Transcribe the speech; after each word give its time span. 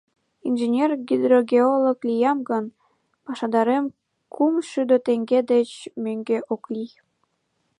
Инженер-гидрогеолог 0.47 1.99
лиям 2.07 2.39
гын, 2.49 2.65
пашадарем 3.25 3.85
кум 4.33 4.53
шӱдӧ 4.69 4.97
теҥге 5.05 5.39
деч 5.51 5.69
мӧҥгӧ 6.03 6.37
ок 6.53 6.63
лий. 6.73 6.91